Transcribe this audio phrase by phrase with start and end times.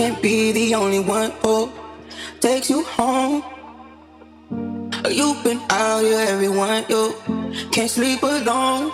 [0.00, 1.70] can't be the only one who
[2.40, 3.44] takes you home.
[5.10, 7.14] You've been out, here, everyone, you
[7.70, 8.90] can't sleep alone.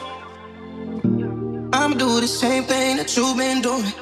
[1.73, 3.93] I'ma do the same thing that you've been doing.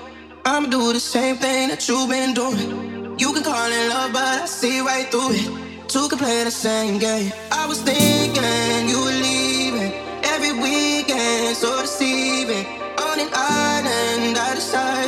[0.47, 3.19] I'ma do the same thing that you've been doing.
[3.19, 5.89] You can call it love, but I see right through it.
[5.89, 7.31] Two can play the same game.
[7.53, 9.93] I was thinking you were leaving
[10.33, 12.65] every weekend, so deceiving.
[12.97, 15.04] On an island, I decided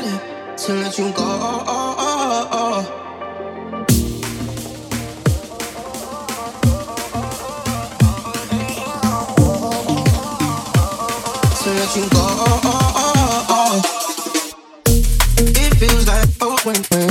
[0.66, 1.22] to let you go.
[11.62, 12.18] To let you go.
[12.18, 12.60] Oh,
[12.96, 13.82] oh, oh,
[15.38, 17.05] it feels like oh, when.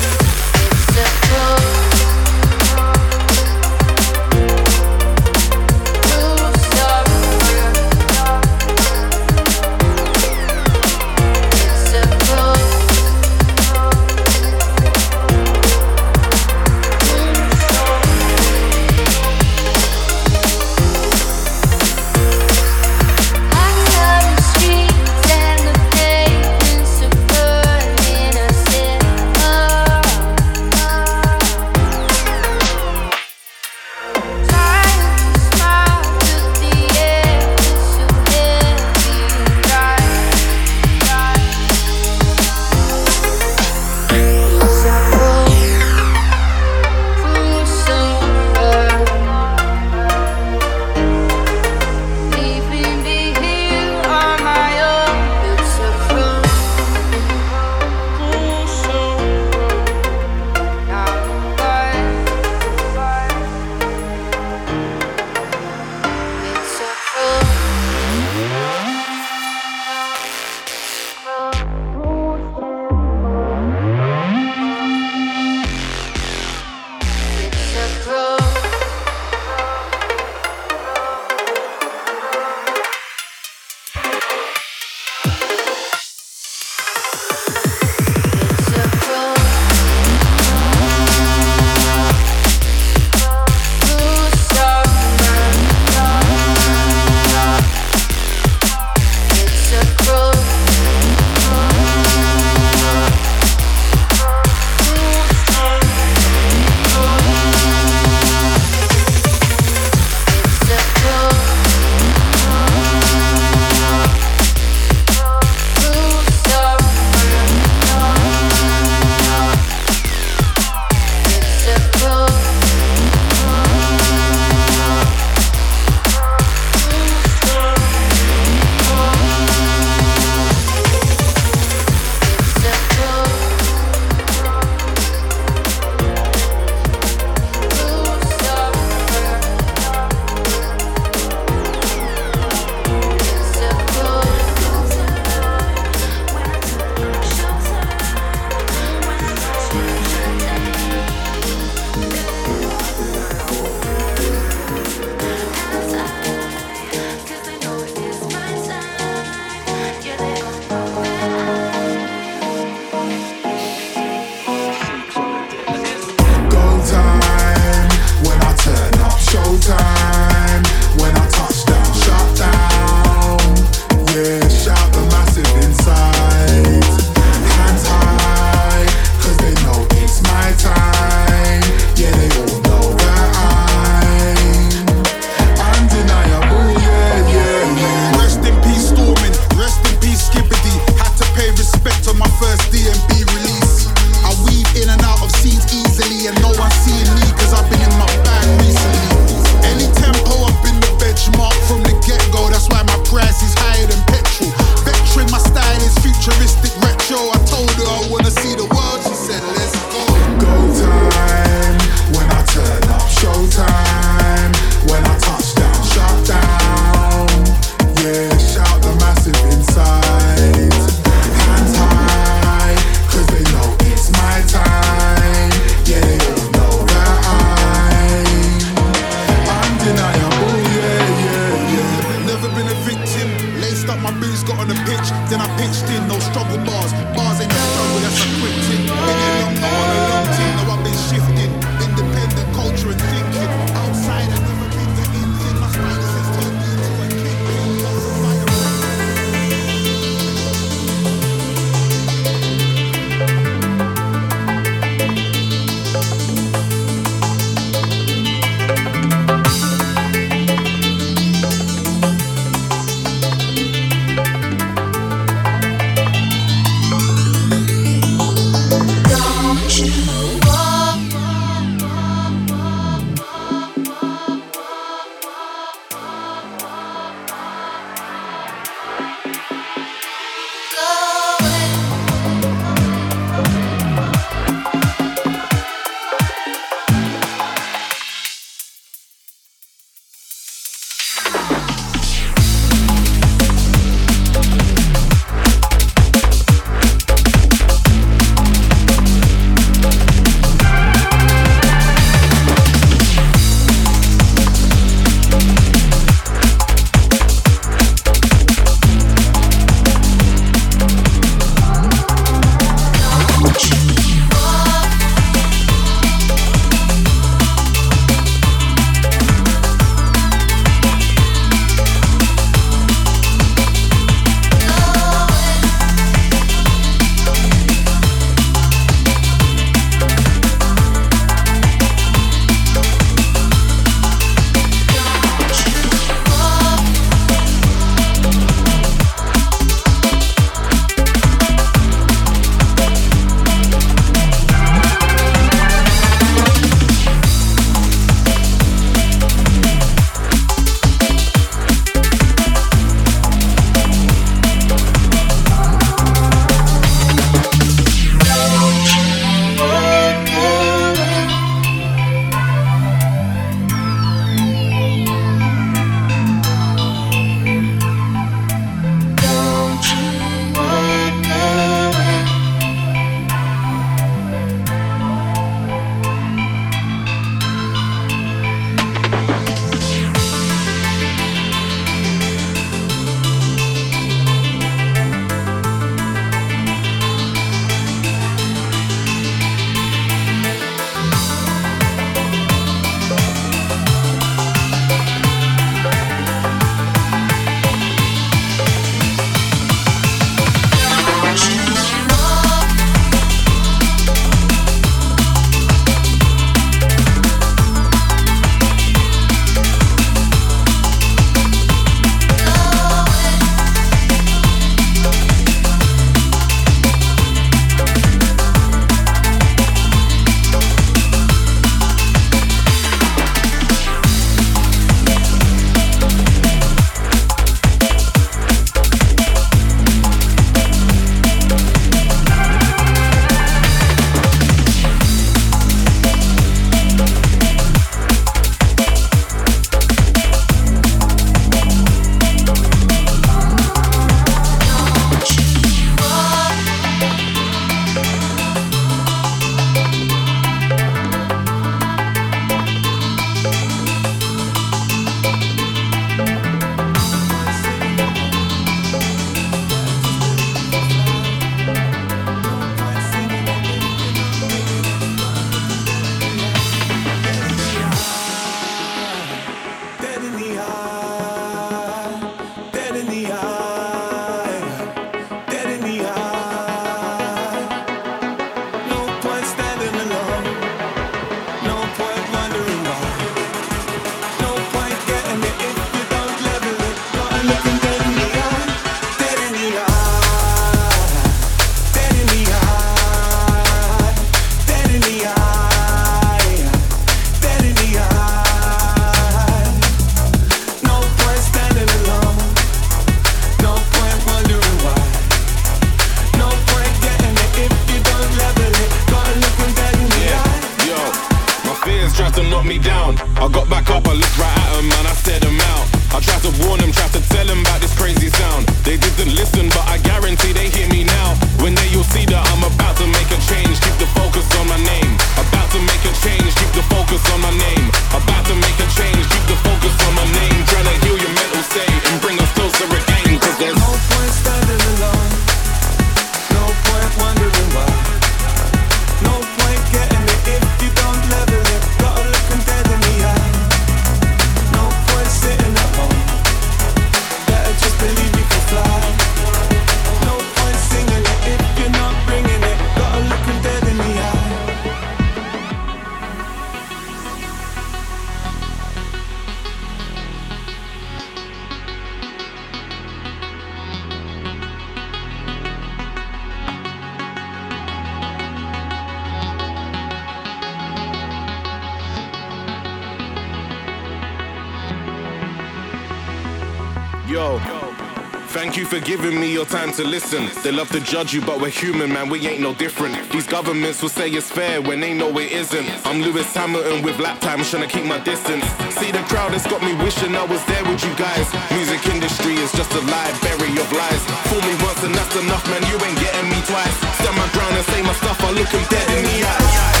[578.91, 580.51] for giving me your time to listen.
[580.63, 583.15] They love to judge you, but we're human, man, we ain't no different.
[583.31, 585.87] These governments will say it's fair when they know it isn't.
[586.05, 588.65] I'm Lewis Hamilton with lap time, trying to keep my distance.
[588.99, 591.47] See, the crowd has got me wishing I was there with you guys.
[591.71, 594.23] Music industry is just a library of lies.
[594.51, 596.95] Fool me once and that's enough, man, you ain't getting me twice.
[597.23, 600.00] Stand my ground and say my stuff, I look him dead in the eye.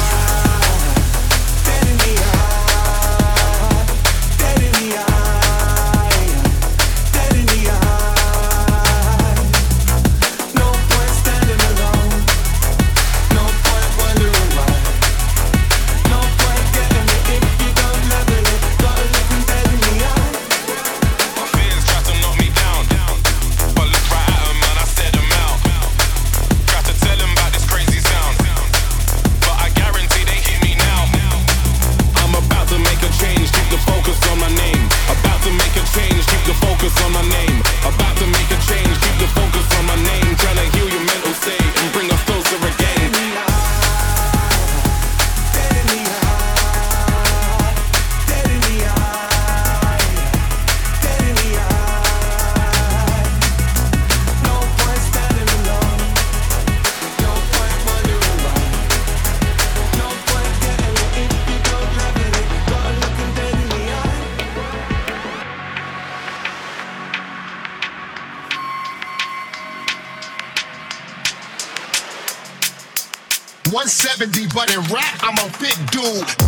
[74.21, 76.40] F and D, but in rap, I'm a big dude.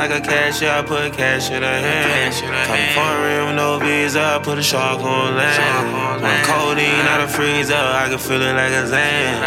[0.00, 2.32] like a cashier, I put cash in her hand.
[2.32, 6.24] Come foreign with no visa, I put a shark on land.
[6.24, 9.44] When codeine out of freezer, I can feel it like a Zan.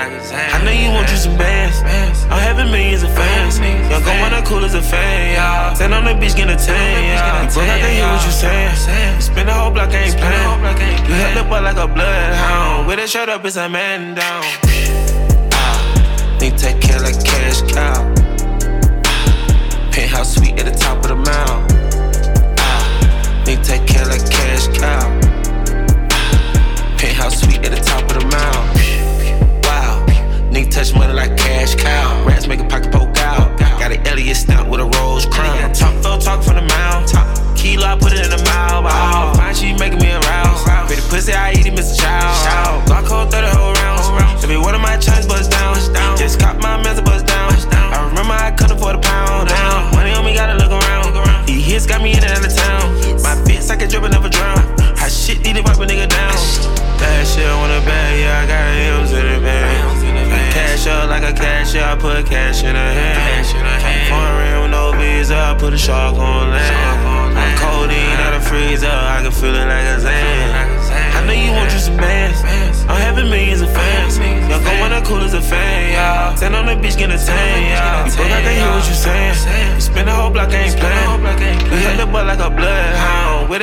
[0.54, 1.82] I know you want you some bands.
[2.30, 3.58] I'm having millions of fans.
[3.90, 5.74] Y'all wanna cool as a fan, y'all.
[5.74, 7.50] Stand on the beach, get a tan, y'all.
[7.50, 9.22] Broke out, they hear what you saying.
[9.22, 11.10] Spin the whole block, I ain't playing.
[11.10, 12.86] You held up like a bloodhound.
[12.86, 14.44] With a shut up, it's a man down.
[16.40, 18.13] Need take care like cash cow.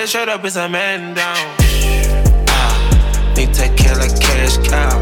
[0.01, 1.37] that shut up, it's a man down.
[2.49, 4.97] Ah, need take care like cash cow.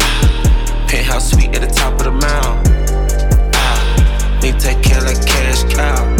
[0.00, 2.66] Ah, penthouse suite at the top of the mound.
[3.54, 6.19] Ah, need take care like cash cow.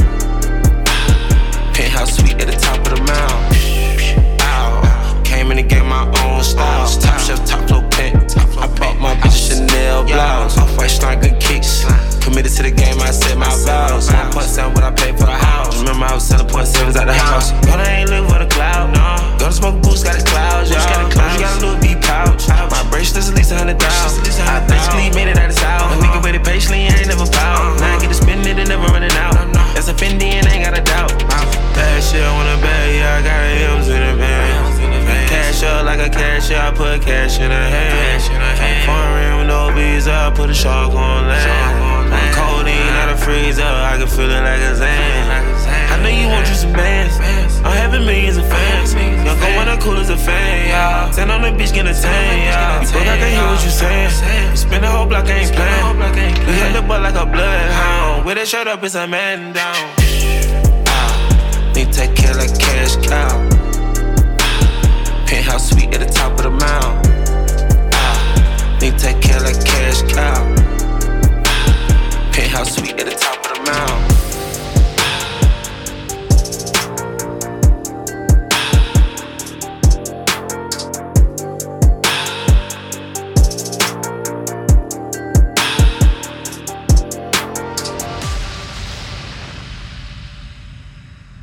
[58.40, 59.76] they showed up, it's a man down.
[60.86, 63.46] Uh, need take care like cash cow.
[64.40, 67.06] Ah, penthouse suite at the top of the mound.
[67.92, 70.42] Uh, need take care like cash cow.
[72.32, 74.09] Penthouse suite at the top of the mound.